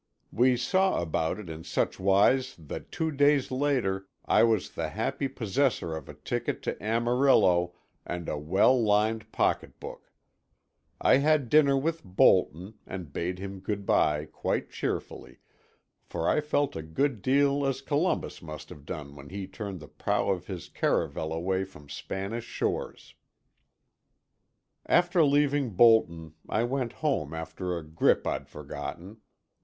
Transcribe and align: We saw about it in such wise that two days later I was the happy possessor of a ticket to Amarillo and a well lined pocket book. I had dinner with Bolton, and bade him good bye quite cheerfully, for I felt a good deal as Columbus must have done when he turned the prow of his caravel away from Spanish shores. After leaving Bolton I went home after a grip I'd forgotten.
We 0.31 0.57
saw 0.57 0.99
about 0.99 1.37
it 1.37 1.47
in 1.47 1.63
such 1.63 1.99
wise 1.99 2.55
that 2.57 2.91
two 2.91 3.11
days 3.11 3.51
later 3.51 4.07
I 4.25 4.41
was 4.41 4.71
the 4.71 4.89
happy 4.89 5.27
possessor 5.27 5.95
of 5.95 6.09
a 6.09 6.15
ticket 6.15 6.63
to 6.63 6.83
Amarillo 6.83 7.75
and 8.03 8.27
a 8.27 8.35
well 8.35 8.81
lined 8.83 9.31
pocket 9.31 9.79
book. 9.79 10.11
I 10.99 11.17
had 11.17 11.49
dinner 11.49 11.77
with 11.77 12.03
Bolton, 12.03 12.79
and 12.87 13.13
bade 13.13 13.37
him 13.37 13.59
good 13.59 13.85
bye 13.85 14.25
quite 14.25 14.71
cheerfully, 14.71 15.37
for 16.03 16.27
I 16.27 16.41
felt 16.41 16.75
a 16.75 16.81
good 16.81 17.21
deal 17.21 17.63
as 17.63 17.81
Columbus 17.83 18.41
must 18.41 18.69
have 18.69 18.87
done 18.87 19.15
when 19.15 19.29
he 19.29 19.45
turned 19.45 19.79
the 19.79 19.87
prow 19.87 20.31
of 20.31 20.47
his 20.47 20.67
caravel 20.67 21.31
away 21.31 21.63
from 21.63 21.89
Spanish 21.89 22.45
shores. 22.45 23.13
After 24.87 25.23
leaving 25.23 25.69
Bolton 25.75 26.33
I 26.49 26.63
went 26.63 26.91
home 27.05 27.35
after 27.35 27.77
a 27.77 27.83
grip 27.87 28.25
I'd 28.25 28.49
forgotten. 28.49 29.21